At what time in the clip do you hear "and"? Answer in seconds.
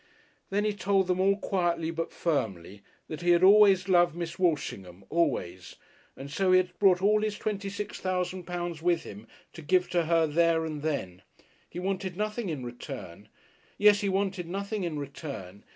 6.17-6.31, 10.65-10.81